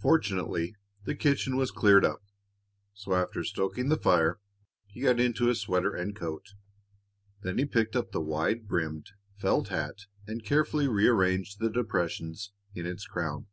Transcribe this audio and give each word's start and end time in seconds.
Fortunately, 0.00 0.76
the 1.02 1.16
kitchen 1.16 1.56
was 1.56 1.72
cleared 1.72 2.04
up, 2.04 2.22
so 2.94 3.12
after 3.14 3.42
stoking 3.42 3.88
the 3.88 3.96
fire 3.98 4.38
he 4.86 5.00
got 5.00 5.18
into 5.18 5.46
his 5.46 5.60
sweater 5.62 5.96
and 5.96 6.14
coat. 6.14 6.54
Then 7.42 7.58
he 7.58 7.64
picked 7.64 7.96
up 7.96 8.12
the 8.12 8.20
wide 8.20 8.68
brimmed 8.68 9.10
felt 9.36 9.66
hat 9.66 10.06
and 10.28 10.44
carefully 10.44 10.86
rearranged 10.86 11.58
the 11.58 11.70
depressions 11.70 12.52
in 12.76 12.86
its 12.86 13.04
crown. 13.04 13.48